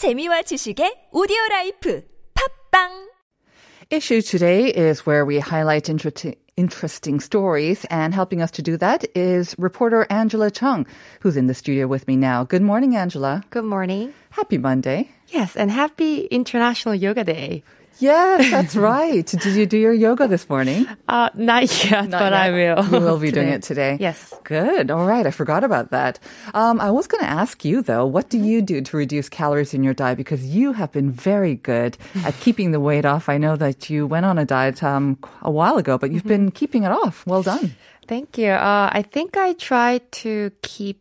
[0.00, 2.02] 재미와 지식의 오디오 라이프
[2.32, 3.10] 팟빵
[3.90, 9.04] issue today is where we highlight interesting interesting stories and helping us to do that
[9.14, 10.86] is reporter Angela Chung
[11.20, 12.44] who's in the studio with me now.
[12.44, 13.44] Good morning Angela.
[13.50, 14.14] Good morning.
[14.30, 15.10] Happy Monday.
[15.28, 17.62] Yes, and happy International Yoga Day.
[18.00, 19.24] Yes, that's right.
[19.24, 20.86] Did you do your yoga this morning?
[21.06, 22.32] Uh, not yet, Not but yet.
[22.32, 22.84] I will.
[22.86, 23.96] You will be doing it today.
[24.00, 24.32] Yes.
[24.44, 24.90] Good.
[24.90, 25.26] All right.
[25.26, 26.18] I forgot about that.
[26.54, 29.74] Um, I was going to ask you though, what do you do to reduce calories
[29.74, 30.16] in your diet?
[30.16, 33.28] Because you have been very good at keeping the weight off.
[33.28, 36.50] I know that you went on a diet um, a while ago, but you've been
[36.50, 37.26] keeping it off.
[37.26, 37.76] Well done.
[38.08, 38.50] Thank you.
[38.50, 40.99] Uh, I think I try to keep.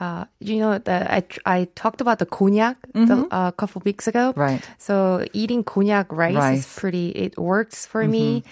[0.00, 4.08] Uh, you know, the, I I talked about the konjac the, uh, a couple weeks
[4.08, 4.32] ago.
[4.36, 4.62] Right.
[4.78, 6.58] So eating konjac rice, Rice.
[6.66, 7.08] is pretty.
[7.10, 8.42] It works for me.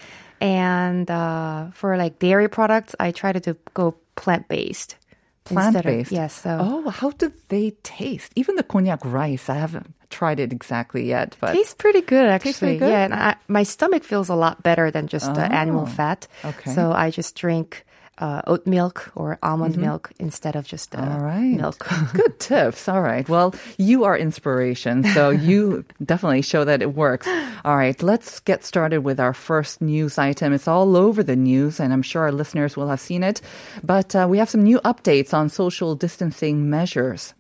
[0.41, 4.97] And uh, for like dairy products, I try to do, go plant based.
[5.45, 6.11] Plant based.
[6.13, 6.35] Yes.
[6.35, 8.33] So Oh, how do they taste?
[8.35, 12.53] Even the konjac rice, I haven't tried it exactly yet, but Tastes pretty good, actually.
[12.55, 12.91] Pretty good?
[12.91, 16.29] Yeah, and I, my stomach feels a lot better than just the animal fat.
[16.45, 16.75] Oh, okay.
[16.75, 17.85] So I just drink
[18.23, 21.13] uh, oat milk or almond milk instead of just uh, Mm-hmm.
[21.13, 21.57] All right.
[21.59, 21.79] milk.
[22.15, 22.87] Good tips.
[22.89, 23.27] All right.
[23.29, 27.27] Well, you are inspiration, so you definitely show that it works.
[27.67, 27.99] All right.
[28.03, 30.53] Let's get started with our first news item.
[30.55, 33.43] It's all over the news, and I'm sure our listeners will have seen it.
[33.83, 37.35] But uh, we have some new updates on social distancing measures.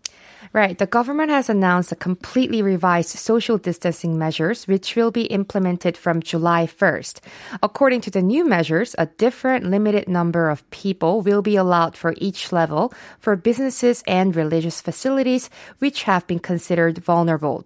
[0.55, 0.77] Right.
[0.77, 6.21] The government has announced a completely revised social distancing measures, which will be implemented from
[6.21, 7.21] July 1st.
[7.63, 12.13] According to the new measures, a different limited number of people will be allowed for
[12.19, 17.65] each level for businesses and religious facilities, which have been considered vulnerable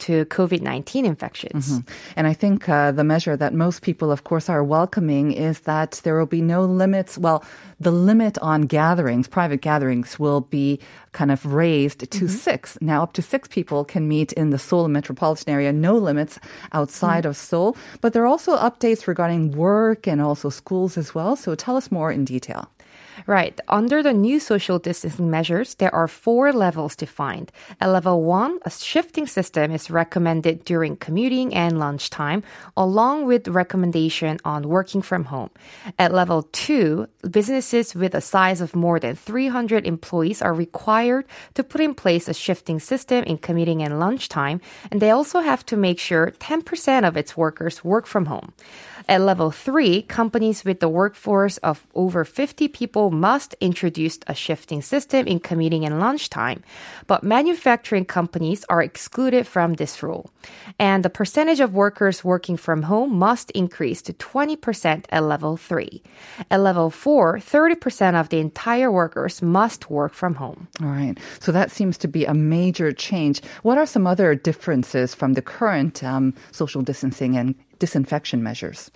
[0.00, 1.78] to COVID-19 infections.
[1.78, 1.92] Mm-hmm.
[2.16, 6.00] And I think uh, the measure that most people, of course, are welcoming is that
[6.02, 7.16] there will be no limits.
[7.16, 7.44] Well,
[7.78, 10.80] the limit on gatherings, private gatherings, will be
[11.12, 12.26] kind of raised to mm-hmm.
[12.26, 12.76] six.
[12.80, 16.38] Now, up to six people can meet in the Seoul metropolitan area, no limits
[16.72, 17.30] outside mm-hmm.
[17.30, 17.76] of Seoul.
[18.00, 21.36] But there are also updates regarding work and also schools as well.
[21.36, 22.68] So tell us more in detail.
[23.26, 23.58] Right.
[23.68, 27.52] Under the new social distancing measures, there are four levels defined.
[27.80, 32.42] At level one, a shifting system is recommended during commuting and lunchtime,
[32.76, 35.50] along with recommendation on working from home.
[35.98, 41.64] At level two, businesses with a size of more than 300 employees are required to
[41.64, 45.76] put in place a shifting system in commuting and lunchtime, and they also have to
[45.76, 48.52] make sure 10% of its workers work from home.
[49.08, 54.82] At level three, companies with the workforce of over 50 people must introduce a shifting
[54.82, 56.62] system in commuting and lunchtime.
[57.06, 60.30] But manufacturing companies are excluded from this rule.
[60.78, 66.02] And the percentage of workers working from home must increase to 20% at level three.
[66.50, 70.68] At level four, 30% of the entire workers must work from home.
[70.80, 71.18] All right.
[71.40, 73.42] So that seems to be a major change.
[73.62, 78.92] What are some other differences from the current um, social distancing and disinfection measures?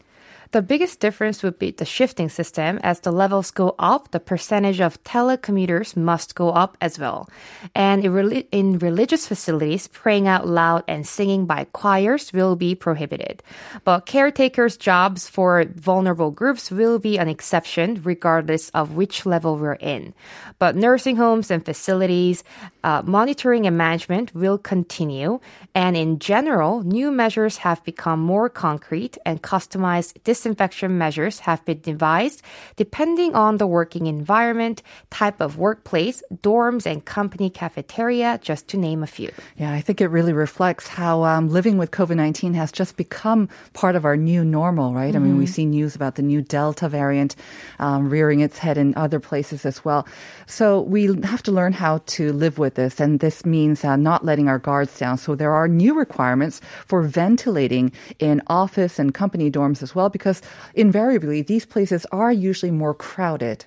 [0.52, 2.78] The biggest difference would be the shifting system.
[2.82, 7.28] As the levels go up, the percentage of telecommuters must go up as well.
[7.74, 8.04] And
[8.52, 13.42] in, religious facilities, praying out loud and singing by choirs will be prohibited.
[13.84, 19.74] But caretakers' jobs for vulnerable groups will be an exception regardless of which level we're
[19.74, 20.14] in.
[20.58, 22.44] But nursing homes and facilities,
[22.84, 25.40] uh, monitoring and management will continue.
[25.74, 31.80] And in general, new measures have become more concrete and customized disinfection measures have been
[31.80, 32.42] devised
[32.76, 39.02] depending on the working environment, type of workplace, dorms and company cafeteria, just to name
[39.02, 39.30] a few.
[39.56, 43.48] Yeah, I think it really reflects how um, living with COVID 19 has just become
[43.72, 45.16] part of our new normal, right?
[45.16, 47.36] I mean, we see news about the new Delta variant
[47.78, 50.06] um, rearing its head in other places as well.
[50.46, 54.24] So we have to learn how to live with this, and this means uh, not
[54.24, 55.16] letting our guards down.
[55.16, 60.25] So there are new requirements for ventilating in office and company dorms as well, because
[60.74, 63.64] invariably these places are usually more crowded.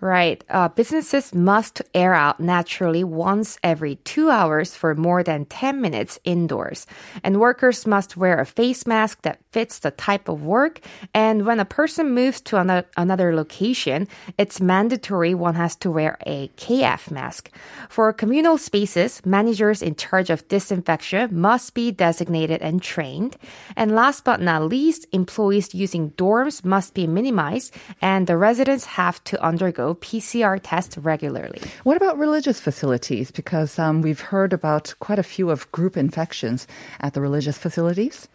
[0.00, 0.42] Right.
[0.50, 6.18] Uh, businesses must air out naturally once every two hours for more than 10 minutes
[6.24, 6.86] indoors.
[7.22, 10.80] And workers must wear a face mask that fits the type of work.
[11.14, 16.18] And when a person moves to another, another location, it's mandatory one has to wear
[16.26, 17.50] a KF mask.
[17.88, 23.36] For communal spaces, managers in charge of disinfection must be designated and trained.
[23.76, 29.22] And last but not least, employees using dorms must be minimized and the residents have
[29.24, 31.60] to undergo PCR tests regularly.
[31.84, 33.30] What about religious facilities?
[33.30, 36.66] Because um, we've heard about quite a few of group infections
[37.00, 38.28] at the religious facilities.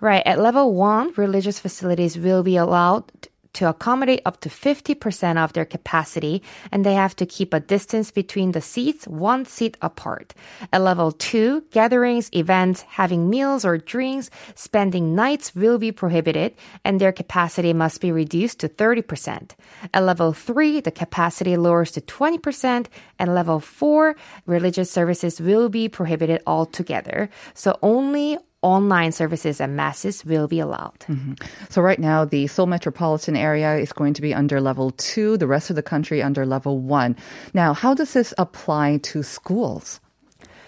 [0.00, 0.22] Right.
[0.24, 3.04] At level one, religious facilities will be allowed
[3.54, 8.10] to accommodate up to 50% of their capacity, and they have to keep a distance
[8.10, 10.34] between the seats one seat apart.
[10.72, 16.54] At level 2, gatherings, events, having meals or drinks, spending nights will be prohibited,
[16.84, 19.52] and their capacity must be reduced to 30%.
[19.92, 22.86] At level 3, the capacity lowers to 20%,
[23.18, 24.16] and level 4,
[24.46, 27.30] religious services will be prohibited altogether.
[27.54, 30.98] So only online services and masses will be allowed.
[31.00, 31.34] Mm-hmm.
[31.68, 35.46] So right now, the Seoul metropolitan area is going to be under level two, the
[35.46, 37.14] rest of the country under level one.
[37.52, 40.00] Now, how does this apply to schools?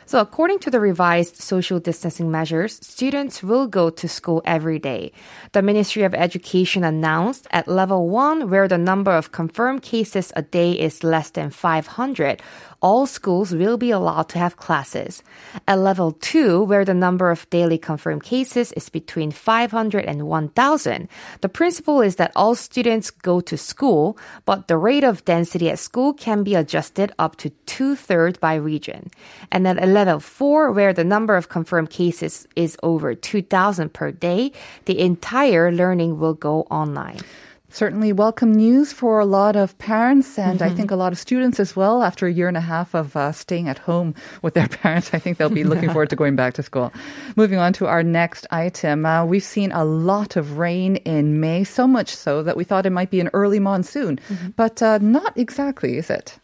[0.09, 5.11] So, according to the revised social distancing measures, students will go to school every day.
[5.51, 10.43] The Ministry of Education announced at level one, where the number of confirmed cases a
[10.43, 12.41] day is less than 500,
[12.81, 15.25] all schools will be allowed to have classes.
[15.67, 21.09] At level 2, where the number of daily confirmed cases is between 500 and 1,000,
[21.41, 25.81] the principle is that all students go to school, but the rate of density at
[25.81, 29.11] school can be adjusted up to two thirds by region.
[29.51, 34.53] And at level 4, where the number of confirmed cases is over 2,000 per day,
[34.85, 37.21] the entire learning will go online
[37.69, 41.61] certainly welcome news for a lot of parents and I think a lot of students
[41.61, 42.03] as well.
[42.03, 45.19] After a year and a half of uh, staying at home with their parents, I
[45.19, 46.91] think they'll be looking forward to going back to school.
[47.35, 51.65] Moving on to our next item, uh, we've seen a lot of rain in May,
[51.65, 54.21] so much so that we thought it might be an early monsoon,
[54.57, 56.39] but uh, not exactly, is it?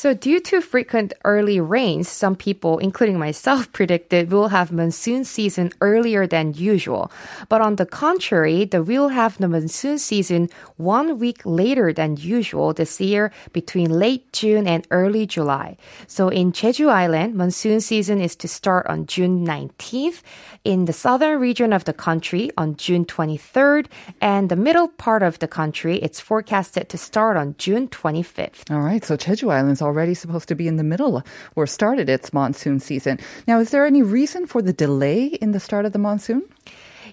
[0.00, 5.72] So, due to frequent early rains, some people, including myself, predicted we'll have monsoon season
[5.82, 7.12] earlier than usual.
[7.50, 10.48] But on the contrary, the we'll have the monsoon season
[10.78, 15.76] one week later than usual this year between late June and early July.
[16.06, 20.22] So, in Jeju Island, monsoon season is to start on June 19th,
[20.64, 23.84] in the southern region of the country on June 23rd,
[24.22, 28.70] and the middle part of the country, it's forecasted to start on June 25th.
[28.70, 31.22] All right, so Jeju Island's already supposed to be in the middle
[31.56, 33.18] or started its monsoon season.
[33.50, 36.46] Now, is there any reason for the delay in the start of the monsoon?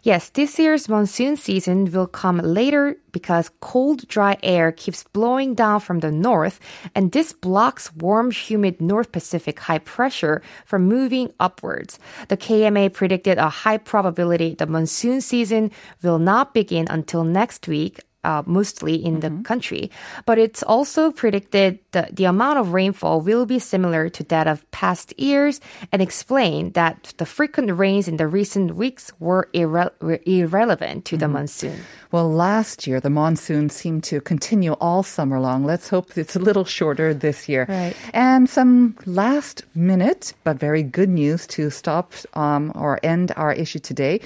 [0.04, 5.80] Yes, this year's monsoon season will come later because cold, dry air keeps blowing down
[5.80, 6.60] from the north,
[6.94, 11.98] and this blocks warm, humid North Pacific high pressure from moving upwards.
[12.28, 15.72] The KMA predicted a high probability the monsoon season
[16.04, 19.92] will not begin until next week uh, mostly in the country.
[20.26, 24.70] But it's also predicted that the amount of rainfall will be similar to that of
[24.72, 25.62] past years
[25.92, 31.18] and explain that the frequent rains in the recent weeks were, irre- were irrelevant to
[31.18, 31.80] the monsoon.
[32.12, 35.66] Well, last year the monsoon seemed to continue all summer long.
[35.66, 37.66] Let's hope it's a little shorter this year.
[37.68, 37.96] Right.
[38.14, 43.80] And some last minute but very good news to stop um, or end our issue
[43.80, 44.22] today.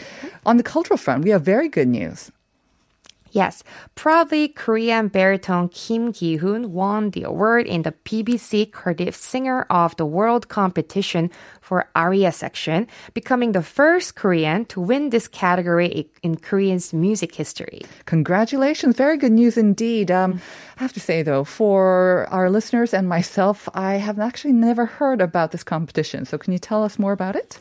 [0.45, 2.31] On the cultural front, we have very good news.
[3.31, 3.63] Yes,
[3.95, 10.05] proudly Korean baritone Kim Gi-hoon won the award in the BBC Cardiff Singer of the
[10.05, 11.31] World competition
[11.61, 17.81] for aria section, becoming the first Korean to win this category in Korean's music history.
[18.05, 18.97] Congratulations.
[18.97, 20.11] Very good news indeed.
[20.11, 20.41] Um,
[20.77, 25.21] I have to say, though, for our listeners and myself, I have actually never heard
[25.21, 26.25] about this competition.
[26.25, 27.59] So, can you tell us more about it?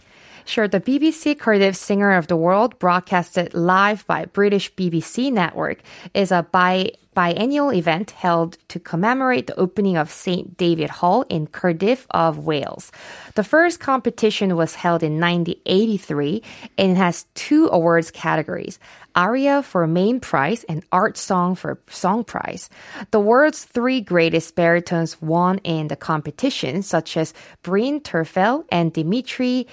[0.56, 5.78] The BBC Cardiff Singer of the World, broadcasted live by British BBC Network,
[6.12, 10.56] is a bi- biennial event held to commemorate the opening of St.
[10.56, 12.90] David Hall in Cardiff of Wales.
[13.36, 16.42] The first competition was held in 1983
[16.76, 18.80] and it has two awards categories.
[19.14, 22.68] Aria for main prize and art song for song prize.
[23.12, 29.68] The world's three greatest baritones won in the competition, such as Bryn Terfel and Dmitry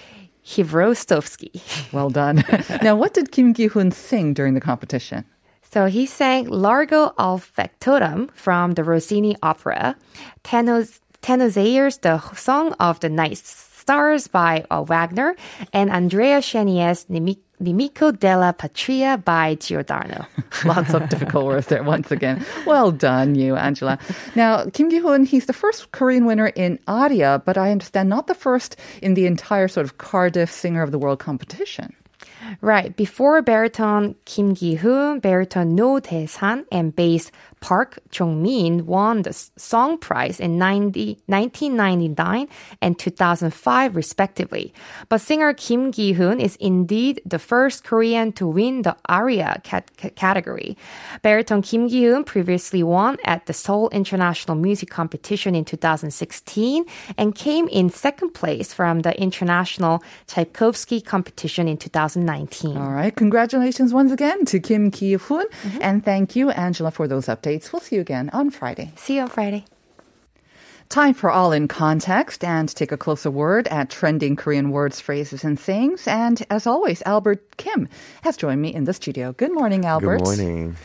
[0.48, 1.62] Hvorostovsky.
[1.92, 2.44] Well done.
[2.82, 5.26] now, what did Kim Gi-hoon sing during the competition?
[5.62, 9.98] So he sang Largo al Factotum from the Rossini opera,
[10.44, 15.36] Tenos, the Song of the Night Stars by uh, Wagner,
[15.74, 20.28] and Andrea Chenier's Chenies' Nemico della Patria by Giordano.
[20.66, 22.46] Lots of difficult words there once again.
[22.66, 23.98] Well done, you, Angela.
[24.36, 28.36] Now, Kim Gi-hoon, he's the first Korean winner in aria, but I understand not the
[28.36, 31.96] first in the entire sort of Cardiff Singer of the World competition.
[32.62, 32.96] Right.
[32.96, 40.40] Before baritone Kim Gi-hoon, baritone No Dae-san, and bass Park Jong-min won the song prize
[40.40, 42.48] in 90, 1999
[42.82, 44.74] and 2005 respectively.
[45.10, 50.78] But singer Kim Gi-hoon is indeed the first Korean to win the aria cat- category.
[51.22, 56.86] Baritone Kim Gi-hoon previously won at the Seoul International Music Competition in 2016
[57.18, 62.78] and came in second place from the International Tchaikovsky competition in 2019.
[62.78, 63.16] All right.
[63.16, 65.78] Congratulations once again to Kim Gi-hoon mm-hmm.
[65.82, 67.47] And thank you, Angela, for those updates.
[67.48, 68.92] We'll see you again on Friday.
[68.98, 69.66] See you on Friday.
[70.90, 75.44] Time for All in Context and take a closer word at trending Korean words, phrases,
[75.44, 76.08] and sayings.
[76.08, 77.88] And as always, Albert Kim
[78.24, 79.32] has joined me in the studio.
[79.34, 80.18] Good morning, Albert.
[80.20, 80.76] Good morning.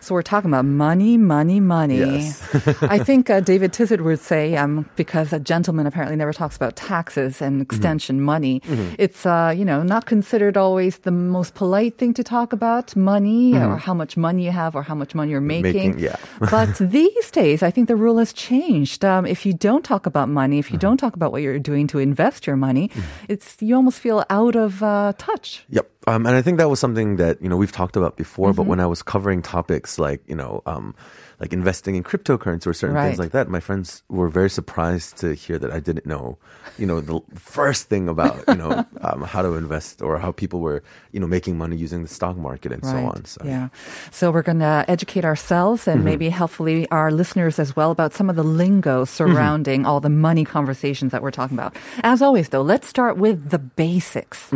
[0.00, 1.98] So we're talking about money, money, money.
[1.98, 2.42] Yes.
[2.82, 6.76] I think uh, David Tizet would say, um, because a gentleman apparently never talks about
[6.76, 8.24] taxes and extension Mm-hmm.
[8.24, 8.62] money,
[8.98, 13.54] it's uh, you know not considered always the most polite thing to talk about money
[13.56, 15.94] or how much money you have or how much money you're making.
[15.94, 16.00] Mm-hmm.
[16.00, 16.16] Making, yeah.
[16.50, 19.04] but these days, I think the rule has changed.
[19.04, 20.86] Um, if you don't talk about money, if you Mm-hmm.
[20.86, 22.90] don't talk about what you're doing to invest your money,
[23.28, 25.64] it's you almost feel out of uh, touch.
[25.70, 25.86] Yep.
[26.08, 28.56] Um, and I think that was something that, you know, we've talked about before, Mm-hmm.
[28.56, 30.94] but when I was covering topics like, you know, um,
[31.40, 33.06] like investing in cryptocurrency or certain Right.
[33.06, 36.36] things like that, my friends were very surprised to hear that I didn't know,
[36.78, 40.60] you know, the first thing about, you know, um, how to invest or how people
[40.60, 43.24] were, you know, making money using the stock market and so on.
[43.24, 43.68] So Yeah.
[44.10, 46.04] So we're going to educate ourselves and Mm-hmm.
[46.10, 50.44] maybe hopefully our listeners as well about some of the lingo surrounding all the money
[50.44, 51.74] conversations that we're talking about.
[52.02, 54.50] As always, though, let's start with the basics.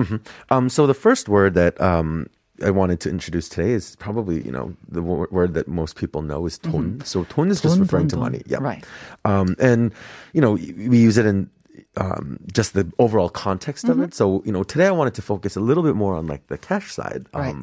[0.50, 2.26] Um, so the first word that um,
[2.63, 6.21] I wanted to introduce today is probably you know the w- word that most people
[6.23, 7.01] know is ton.
[7.05, 8.23] So ton is just 돈, referring 돈, to 돈.
[8.23, 8.41] money.
[8.47, 8.57] Yeah.
[8.59, 8.83] Right.
[9.25, 9.93] Um, and
[10.33, 11.49] you know we use it in
[11.97, 14.13] um, just the overall context of it.
[14.15, 16.57] So you know today I wanted to focus a little bit more on like the
[16.57, 17.27] cash side.
[17.33, 17.55] Um, Right.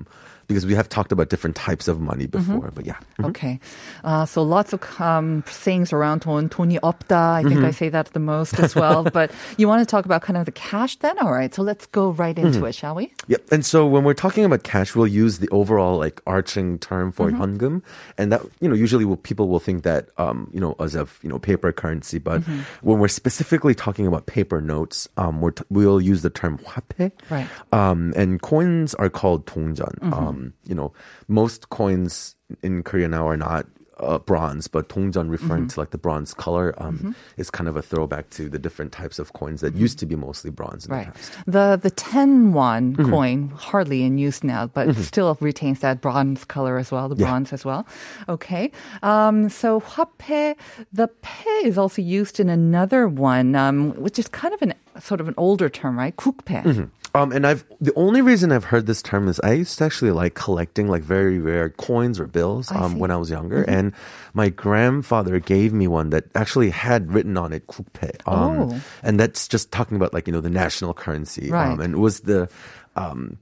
[0.49, 3.01] Because we have talked about different types of money before, but yeah.
[3.25, 3.59] Okay.
[4.05, 7.41] Uh, so lots of um, sayings around 돈, 돈이 없다.
[7.41, 9.05] I think I say that the most as well.
[9.05, 11.19] but you want to talk about kind of the cash then?
[11.19, 11.55] All right.
[11.55, 13.11] So let's go right into it, shall we?
[13.29, 13.53] Yep.
[13.53, 17.31] And so when we're talking about cash, we'll use the overall like arching term for
[17.33, 17.41] Mm-hmm.
[17.43, 17.83] 현금,
[18.19, 21.19] and that you know usually will, people will think that um, you know as of
[21.23, 22.61] you know paper currency, but Mm-hmm.
[22.83, 27.13] when we're specifically talking about paper notes, um, we're t- we'll use the term 화폐.
[27.31, 27.49] Right.
[27.73, 29.97] Um, and coins are called 동전.
[30.05, 30.38] Mm-hmm.
[30.39, 30.93] Um, you know,
[31.29, 33.67] most coins in Korea now are not.
[34.03, 35.79] Uh, bronze, but 동전 referring Mm-hmm.
[35.79, 39.21] to like the bronze color um, is kind of a throwback to the different types
[39.23, 41.07] of coins that used to be mostly bronze in Right.
[41.07, 41.31] the past.
[41.47, 43.07] The the 10 won Mm-hmm.
[43.15, 47.31] coin hardly in use now, but still retains that bronze color as well, the Yeah.
[47.31, 47.87] bronze as well.
[48.29, 48.73] Okay.
[49.07, 50.57] Um, so 화폐,
[50.93, 55.21] the 폐 is also used in another one, um, which is kind of an sort
[55.23, 56.17] of an older term, right?
[56.19, 56.67] 국폐.
[57.16, 60.12] Um, and I've the only reason I've heard this term is I used to actually
[60.12, 62.98] like collecting like very rare coins or bills I um, see.
[63.00, 63.94] when I was younger, and
[64.34, 68.82] my grandfather gave me one that actually had written on it "국패," um, Oh.
[69.02, 71.72] and that's just talking about like you know the national currency, Right.
[71.72, 72.48] um, and it was the.
[72.96, 73.38] Um,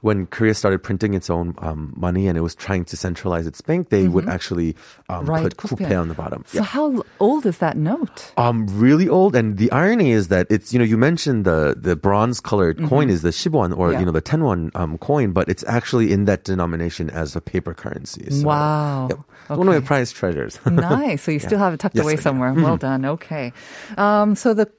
[0.00, 3.60] when Korea started printing its own um, money and it was trying to centralize its
[3.60, 4.12] bank, they mm-hmm.
[4.12, 4.76] would actually
[5.08, 6.44] um, put coupe on the bottom.
[6.46, 6.64] So yeah.
[6.64, 8.32] how old is that note?
[8.36, 9.34] Um, really old.
[9.34, 12.88] And the irony is that it's you know you mentioned the the bronze colored mm-hmm.
[12.88, 14.00] coin is the 10won or yeah.
[14.00, 17.74] you know the 10won um, coin, but it's actually in that denomination as a paper
[17.74, 18.30] currency.
[18.30, 19.08] So, wow.
[19.10, 19.18] Yep.
[19.50, 19.58] Okay.
[19.58, 20.58] One of the prized treasures.
[20.66, 21.22] nice.
[21.22, 21.46] So you yeah.
[21.46, 22.50] still have it tucked yes, away somewhere.
[22.50, 22.62] Mm-hmm.
[22.62, 22.78] Well hmm.
[22.78, 23.04] done.
[23.04, 23.52] Okay.
[23.96, 24.70] Um, so the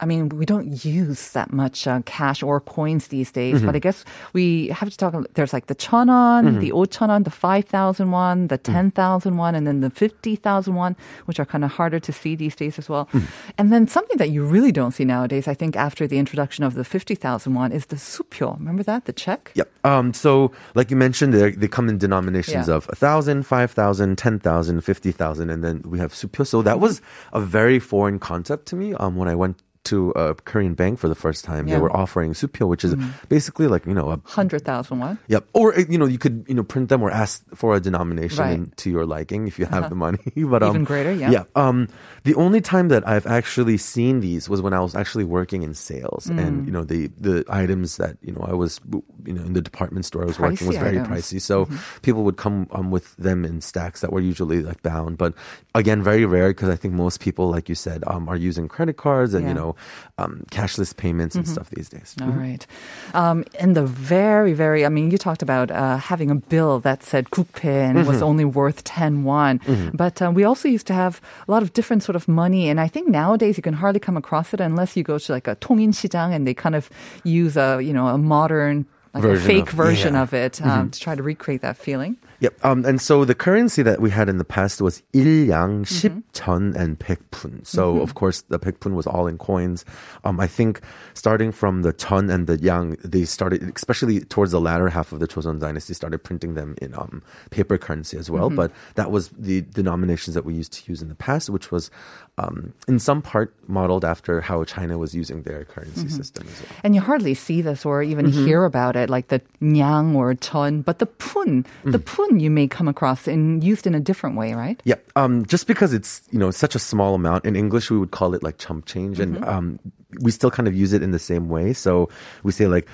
[0.00, 3.78] I mean, we don't use that much uh, cash or coins these days, but I
[3.78, 5.14] guess we have to talk.
[5.32, 9.66] There's like the 천원, the 오천원, the five thousand one, the ten thousand one, and
[9.66, 12.90] then the fifty thousand one, which are kind of harder to see these days as
[12.90, 13.08] well.
[13.56, 16.74] And then something that you really don't see nowadays, I think, after the introduction of
[16.74, 18.52] the fifty thousand one, is the supyo.
[18.58, 19.50] Remember that, the check?
[19.54, 19.70] Yep.
[19.84, 22.74] Um, so, like you mentioned, they they come in denominations Yeah.
[22.74, 26.46] of 1,000, 5,000, 10,000, 50,000, and then we have supyo.
[26.46, 27.00] So that was
[27.32, 31.07] a very foreign concept to me um, when I went to a Korean bank for
[31.09, 31.67] the first time.
[31.67, 31.75] Yeah.
[31.75, 32.93] They were offering supyo, which is
[33.29, 35.17] basically like, you know, a Hundred thousand one.
[35.27, 35.47] Yep.
[35.53, 38.37] Or uh, you know, you could you know print them or ask for a denomination
[38.45, 38.77] Right.
[38.77, 40.19] to your liking if you have the money.
[40.35, 41.31] But um, Even greater, yeah.
[41.31, 41.43] Yeah.
[41.55, 41.87] Um,
[42.23, 45.73] the only time that I've actually seen these was when I was actually working in
[45.73, 46.37] sales, Mm.
[46.45, 48.79] and you know the the items that you know I was
[49.25, 51.07] you know in the department store I was working was very items.
[51.09, 51.37] Mm-hmm.
[51.37, 51.41] pricey.
[51.41, 51.65] So
[52.05, 55.33] people would come um, with them in stacks that were usually like bound, but
[55.73, 58.97] again very rare because I think most people, like you said, um, are using credit
[58.97, 59.49] cards and Yeah.
[59.49, 59.70] you know
[60.17, 61.53] um, cashless payments and mm-hmm.
[61.53, 62.15] stuff these days.
[62.21, 62.39] All mm-hmm.
[62.39, 62.67] right.
[63.13, 67.03] Um, and the very, very, I mean, you talked about uh, having a bill that
[67.03, 68.07] said coupe and mm-hmm.
[68.07, 69.59] was only worth 10 won.
[69.59, 69.95] Mm-hmm.
[69.95, 72.69] But uh, we also used to have a lot of different sort of money.
[72.69, 75.47] And I think nowadays you can hardly come across it unless you go to like
[75.47, 76.89] a Tongin Shijang and they kind of
[77.23, 80.21] use a, you know, a modern like version a fake of, version yeah.
[80.21, 80.89] of it um, mm-hmm.
[80.89, 82.17] to try to recreate that feeling.
[82.40, 82.64] Yep.
[82.64, 86.98] Um, and so the currency that we had in the past was 일양, 십천, and
[86.98, 87.66] 백푼.
[87.66, 89.84] So of course the 백푼 was all in coins.
[90.24, 90.80] Um, I think
[91.14, 95.20] starting from the 천 and the yang, they started, especially towards the latter half of
[95.20, 98.50] the Joseon dynasty, started printing them in um, paper currency as well.
[98.50, 101.90] But that was the denominations that we used to use in the past, which was
[102.38, 106.70] um, in some part modeled after how China was using their currency system as well.
[106.84, 110.82] And you hardly see this or even hear about it, like the nyang or chon,
[110.82, 114.54] but the pun, the pun you may come across in used in a different way,
[114.54, 114.80] right?
[114.84, 118.10] Yeah, um, just because it's you know such a small amount in English, we would
[118.10, 119.78] call it like chump change, and um,
[120.20, 121.72] we still kind of use it in the same way.
[121.72, 122.08] So
[122.42, 122.86] we say like,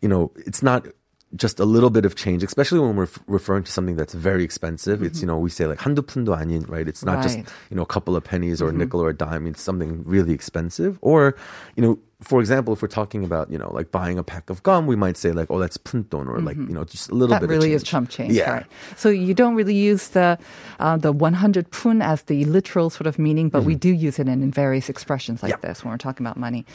[0.00, 0.86] you know, it's not
[1.34, 4.44] just a little bit of change, especially when we're f- referring to something that's very
[4.44, 5.02] expensive.
[5.02, 6.86] It's you know we say like 한두 푼도 아닌, right?
[6.86, 7.48] It's not just Right.
[7.70, 9.46] you know a couple of pennies or a nickel or a dime.
[9.48, 11.34] It's something really expensive, or
[11.76, 11.98] you know.
[12.21, 14.95] for example, if we're talking about, you know, like buying a pack of gum, we
[14.95, 17.49] might say like, oh, that's punton, or like, you know, just a little That bit
[17.51, 18.51] really of is chump change, Yeah.
[18.51, 18.65] right?
[18.95, 20.39] So you don't really use the
[20.79, 24.27] uh, the 100 pun as the literal sort of meaning, but we do use it
[24.27, 25.57] in, in various expressions like Mm-hmm.
[25.61, 25.67] Mm-hmm.
[25.67, 26.65] this when we're talking about money.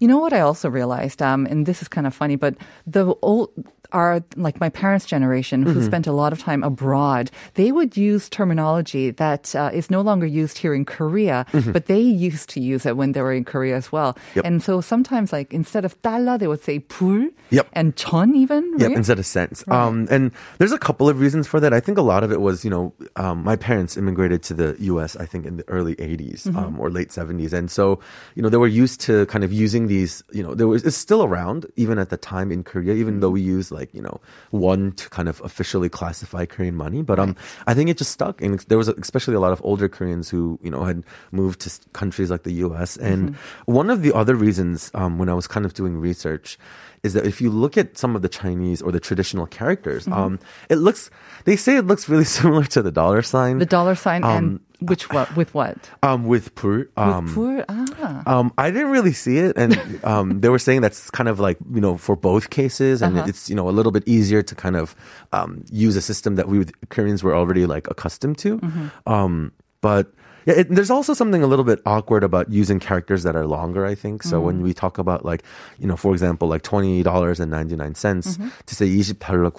[0.00, 3.14] You know what I also realized, um, and this is kind of funny, but the
[3.22, 3.50] old
[3.92, 5.72] are like my parents' generation Mm-hmm.
[5.72, 7.30] who spent a lot of time abroad.
[7.54, 12.00] They would use terminology that uh, is no longer used here in Korea, but they
[12.00, 14.12] used to use it when they were in Korea as well.
[14.12, 14.38] Mm-hmm.
[14.38, 14.44] Yep.
[14.44, 17.67] And so sometimes, like instead of 달러, they would say 불 Yep.
[17.73, 18.73] and 천 even.
[18.79, 18.97] Yep, right?
[18.97, 19.63] instead of cents.
[19.69, 21.71] Um, and there's a couple of reasons for that.
[21.73, 24.75] I think a lot of it was, you know, um, my parents immigrated to the
[24.79, 25.15] U.S.
[25.15, 26.57] I think in the early '80s Mm-hmm.
[26.57, 27.99] um, or late '70s, and so
[28.35, 30.23] you know they were used to kind of using these.
[30.31, 33.29] You know, there was it's still around even at the time in Korea, even though
[33.29, 37.01] we use like you know one to kind of officially classify Korean money.
[37.03, 37.35] But um,
[37.67, 40.57] I think it just stuck, and there was especially a lot of older Koreans who
[40.63, 42.97] you know had moved to s- countries like the U.S.
[42.97, 43.35] And
[43.65, 46.58] one of the other reasons um, when I was kind of doing research
[47.06, 50.20] is that if you look at some of the Chinese or the traditional characters, Mm-hmm.
[50.20, 50.32] um,
[50.68, 51.10] it looks
[51.46, 53.58] they say it looks really similar to the dollar sign.
[53.58, 55.76] The dollar sign and Um, which what with what?
[56.08, 56.86] um, with pur.
[56.96, 57.64] Um, with pur?
[57.68, 58.22] Ah.
[58.32, 59.74] um, I didn't really see it, and
[60.12, 63.28] um, they were saying that's kind of like you know for both cases, and Uh-huh.
[63.30, 64.94] it's you know a little bit easier to kind of
[65.32, 65.50] um,
[65.86, 68.58] use a system that we Koreans were already like accustomed to.
[68.58, 68.86] Mm-hmm.
[69.14, 70.04] Um, but
[70.48, 73.82] yeah, it, there's also something a little bit awkward about using characters that are longer.
[73.92, 74.36] I think so.
[74.40, 74.44] Mm.
[74.46, 75.42] When we talk about like
[75.80, 78.48] you know, for example, like twenty dollars and ninety nine cents Mm-hmm.
[78.68, 79.50] to say 20 달러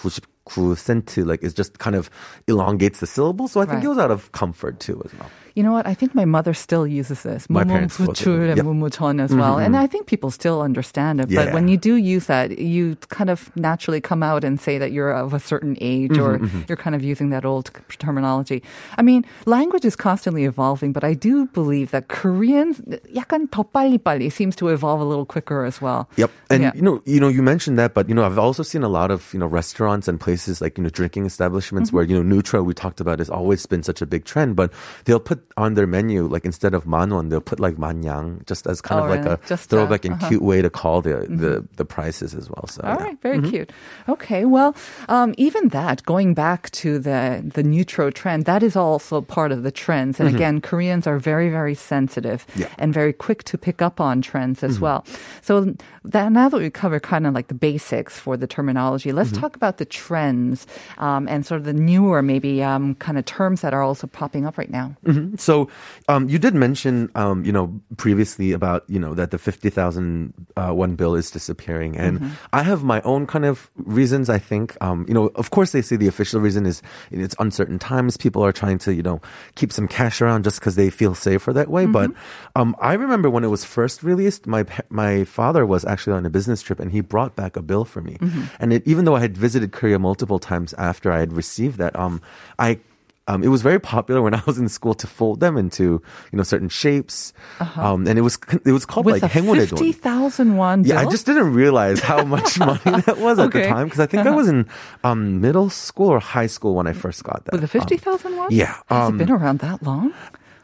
[0.49, 2.09] 99 like it just kind of
[2.47, 3.47] elongates the syllable.
[3.47, 3.85] So I think Right.
[3.85, 5.29] it was out of comfort too as well
[5.59, 5.83] you know what?
[5.83, 7.43] I think my mother still uses this.
[7.49, 9.59] My parents and 무무전 as well.
[9.59, 9.65] Mm-hmm.
[9.65, 11.27] And I think people still understand it.
[11.27, 11.43] Yeah.
[11.43, 14.93] But when you do use that, you kind of naturally come out and say that
[14.95, 16.61] you're of a certain age mm-hmm, or mm-hmm.
[16.69, 18.63] you're kind of using that old terminology.
[18.95, 22.71] I mean, language is constantly evolving, but I do believe that Korean
[23.11, 26.07] 약간 더 빨리 seems to evolve a little quicker as well.
[26.15, 26.31] Yep.
[26.49, 26.71] And yeah.
[26.73, 29.11] you know, you know, you mentioned that, but you know, I've also seen a lot
[29.11, 31.97] of, you know, restaurants and places like, you know, drinking establishments mm-hmm.
[31.97, 34.71] where, you know, newtro we talked about has always been such a big trend, but
[35.03, 38.81] they'll put on their menu, like instead of manwon, they'll put like manyang just as
[38.81, 39.35] kind Oh, of like really?
[39.43, 40.29] a Just, throwback and uh-huh.
[40.29, 42.67] cute way to call the, the, the prices as well.
[42.67, 43.03] So, All yeah.
[43.03, 43.71] right, very cute.
[44.07, 44.75] Okay, well,
[45.09, 49.63] um, even that, going back to the the newtro trend, that is also part of
[49.63, 50.19] the trends.
[50.19, 52.67] And again, Koreans are very, very sensitive Yeah.
[52.77, 55.05] and very quick to pick up on trends as well.
[55.41, 59.31] So that, now that we cover kind of like the basics for the terminology, let's
[59.31, 63.61] talk about the trends um, and sort of the newer, maybe um, kind of terms
[63.61, 64.95] that are also popping up right now.
[65.37, 65.69] So,
[66.07, 70.71] um, you did mention, um, you know, previously about, you know, that the 50,000 uh,
[70.71, 71.97] one bill is disappearing.
[71.97, 74.75] And I have my own kind of reasons, I think.
[74.81, 78.17] Um, you know, of course, they say the official reason is it's uncertain times.
[78.17, 79.21] People are trying to, you know,
[79.55, 81.85] keep some cash around just because they feel safer that way.
[81.85, 82.11] But
[82.55, 86.29] um, I remember when it was first released, my, my father was actually on a
[86.29, 88.17] business trip and he brought back a bill for me.
[88.59, 91.95] And it, even though I had visited Korea multiple times after I had received that,
[91.95, 92.21] um,
[92.57, 92.79] I
[93.28, 96.36] um, it was very popular when I was in school to fold them into you
[96.36, 97.32] know certain shapes,
[97.80, 98.36] um, and it was
[98.68, 99.80] it was called With like a 행운의 돈.
[99.80, 101.10] 50,000 won Yeah, I bill?
[101.16, 103.68] just didn't realize how much money that was at the Okay.
[103.72, 104.68] time because I think I was in
[105.08, 107.56] um, middle school or high school when I first got that.
[107.56, 108.48] With a Um, 50,000 won?
[108.52, 110.12] yeah, Has um, it been around that long?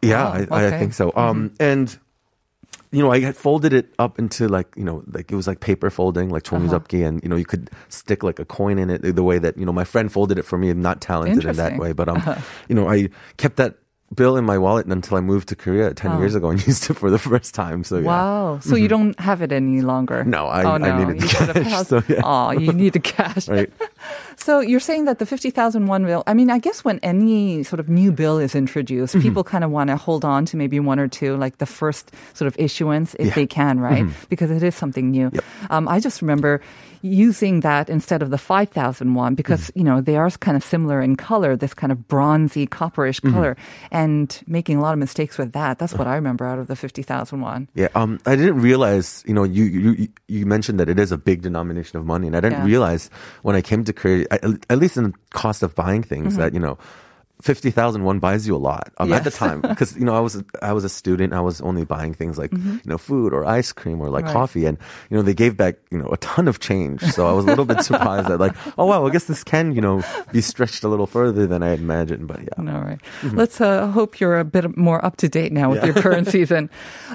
[0.05, 0.49] yeah, Wow, I, I okay.
[0.53, 0.79] Mm-hmm.
[0.85, 1.13] think so.
[1.17, 1.97] Um, and
[2.96, 5.90] you know, I folded it up into like, you know, like it was like paper
[5.90, 7.08] folding, like chomijakki, uh-huh.
[7.10, 9.66] and you know, you could stick like a coin in it the way that you
[9.66, 10.70] know my friend folded it for me.
[10.70, 12.40] I'm not talented in that way, but um, uh-huh.
[12.70, 13.76] you know, I kept that
[14.14, 16.94] bill in my wallet until I moved to Korea 10 years ago and used it
[16.94, 17.84] for the first time.
[17.84, 18.06] So yeah.
[18.06, 18.60] Wow.
[18.60, 18.78] So mm-hmm.
[18.84, 20.24] you don't have it any longer.
[20.24, 20.88] No, I, oh, no.
[20.88, 21.56] I needed you cash.
[21.56, 22.22] Have, so, yeah.
[22.24, 23.48] Oh, you need the cash.
[23.48, 23.72] right.
[24.46, 27.80] So you're saying that the 50,000 won bill, I mean, I guess when any sort
[27.80, 29.24] of new bill is introduced, Mm-hmm.
[29.28, 32.12] people kind of want to hold on to maybe one or two, like the first
[32.38, 33.26] sort of issuance if Yeah.
[33.32, 33.40] Mm-hmm.
[33.40, 34.06] they can, right?
[34.30, 35.32] Because it is something new.
[35.34, 35.44] Yep.
[35.72, 36.62] Um, I just remember
[37.06, 41.02] using that instead of the 5,000 won because, you know, they are kind of similar
[41.02, 43.56] in color, this kind of bronzy, copperish color,
[43.92, 45.78] and making a lot of mistakes with that.
[45.78, 47.06] That's what I remember out of the 50,000
[47.42, 47.70] won.
[47.76, 51.18] Yeah, um, I didn't realize, you know, you, you you mentioned that it is a
[51.18, 52.74] big denomination of money, and I didn't Yeah.
[52.74, 53.10] realize
[53.44, 56.42] when I came to Korea, at, at least in the cost of buying things, Mm-hmm.
[56.42, 56.78] that you know.
[57.42, 60.22] Fifty thousand one buys you a lot um, at the time because you know I
[60.22, 63.46] was I was a student I was only buying things like you know food or
[63.46, 64.34] ice cream or like Mm-hmm.
[64.34, 64.42] Right.
[64.42, 64.78] coffee and
[65.10, 67.50] you know they gave back you know a ton of change so I was a
[67.50, 70.84] little bit surprised that like oh wow I guess this can you know be stretched
[70.84, 73.00] a little further than I had imagined but yeah All right.
[73.36, 76.52] Let's uh, hope you're a bit more up to date now with your currencies.
[76.56, 76.70] And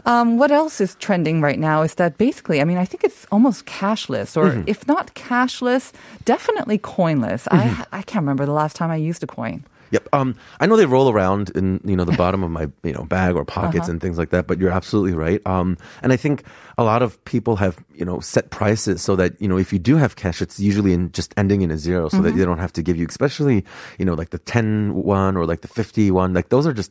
[0.04, 3.26] um, what else is trending right now is that basically, I mean, I think it's
[3.32, 5.92] almost cashless, or if not cashless,
[6.24, 7.48] definitely coinless.
[7.50, 9.64] I I can't remember the last time I used a coin.
[9.91, 10.09] Yep.
[10.13, 13.05] Um, I know they roll around in you know the bottom of my you know
[13.05, 13.91] bag or pockets Uh-huh.
[13.93, 15.39] and things like that, but you're absolutely right.
[15.45, 16.41] Um, and I think
[16.77, 19.77] a lot of people have you know set prices so that you know if you
[19.77, 22.25] do have cash, it's usually in just ending in a zero, so Mm-hmm.
[22.25, 23.63] that they don't have to give you, especially
[24.01, 26.33] you know like the ten one or like the fifty one.
[26.33, 26.89] Like those are just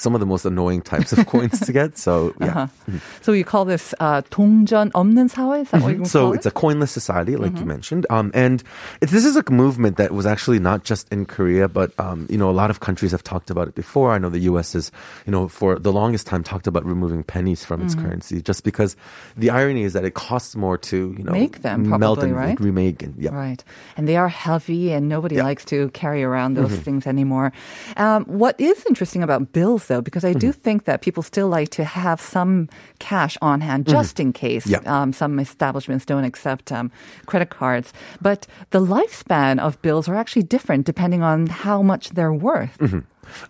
[0.00, 2.00] some of the most annoying types of coins to get.
[2.00, 2.66] So yeah.
[2.66, 2.96] Uh-huh.
[3.20, 5.62] So you call this uh, 동전 없는 사회?
[5.62, 6.56] Is that what you So call it's it?
[6.56, 7.60] a coinless society, like Mm-hmm.
[7.60, 8.64] you mentioned, um, and
[9.04, 12.37] it, this is a movement that was actually not just in Korea, but um, you
[12.37, 14.11] know a lot of countries have talked about it before.
[14.11, 14.75] I know the U.S.
[14.75, 14.91] is,
[15.25, 18.05] you know, for the longest time talked about removing pennies from its Mm-hmm.
[18.05, 18.95] currency, just because
[19.37, 22.35] the irony is that it costs more to you know Make them, melt probably, and
[22.37, 22.59] right?
[22.59, 23.31] remake and yeah.
[23.33, 23.63] Right.
[23.97, 25.41] And they are heavy, and nobody Yeah.
[25.41, 25.47] Mm-hmm.
[25.47, 27.51] likes to carry around those things anymore.
[27.95, 30.61] Um, what is interesting about bills, though, because I do Mm-hmm.
[30.61, 32.67] think that people still like to have some
[32.99, 34.83] cash on hand just in case Mm-hmm.
[34.85, 35.01] Yeah.
[35.01, 36.91] um, some establishments don't accept um,
[37.25, 37.93] credit cards.
[38.21, 42.77] But the lifespan of bills are actually different depending on how much they're worth.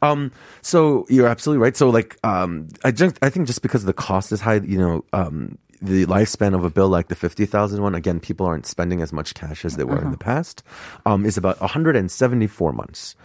[0.01, 1.77] Um, so you're absolutely right.
[1.77, 5.06] So like, um, I just, I think just because the cost is high, you know,
[5.13, 9.13] um, the lifespan of a bill like the 50,000 one, again, people aren't spending as
[9.13, 10.63] much cash as they were in the past,
[11.06, 13.15] um, is about 174 months.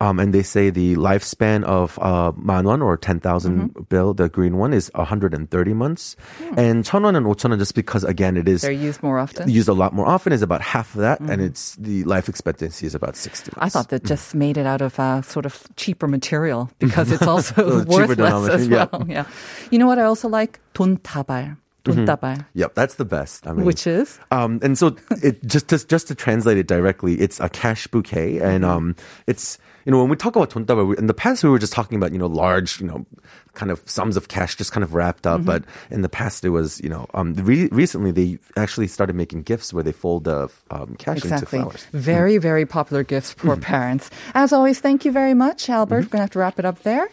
[0.00, 4.74] Um, and they say the lifespan of uh, manwon or 10,000 bill, the green one,
[4.74, 6.16] is 130 months.
[6.56, 9.48] And 천원 and 5천원, just because, again, it is They're used more often.
[9.48, 11.20] used a lot more often, is about half of that.
[11.20, 13.64] And it's the life expectancy is about 60 months.
[13.64, 17.26] I thought that just made it out of uh, sort of cheaper material because it's
[17.26, 18.86] also So cheaper worthless as denomination, yeah.
[18.92, 19.06] well.
[19.08, 19.24] Yeah.
[19.70, 20.60] You know what I also like?
[20.74, 21.56] 돈다발.
[21.84, 22.44] 돈다발.
[22.54, 23.46] Yep, that's the best.
[23.46, 24.18] I mean, Which is?
[24.32, 28.38] Um, and so it just to, just to translate it directly, it's a cash bouquet,
[28.42, 28.90] and Mm-hmm.
[28.90, 28.96] um,
[29.28, 31.72] it's you know when we talk about 돈다발, we- in the past we were just
[31.72, 33.06] talking about you know large you know
[33.54, 35.46] kind of sums of cash just kind of wrapped Mm-hmm.
[35.46, 35.62] up, but
[35.94, 39.70] in the past it was you know um, re- recently they actually started making gifts
[39.72, 41.60] where they fold the um, cash Exactly.
[41.62, 41.86] into flowers.
[41.94, 44.10] Very, very popular gifts for parents.
[44.34, 46.10] As always, thank you very much, Albert.
[46.10, 47.06] We're going to have to wrap it up there.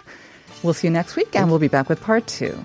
[0.65, 2.57] We'll see you next week, and we'll be back with part two.